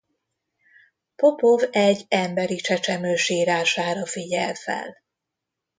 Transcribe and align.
Popov 1.15 1.61
egy 1.71 2.05
emberi 2.07 2.55
csecsemő 2.55 3.15
sírására 3.15 4.05
figyel 4.05 4.53
fel. 4.55 4.97